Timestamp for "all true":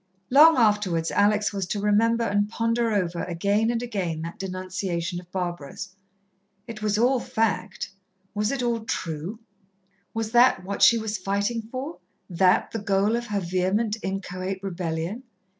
8.63-9.37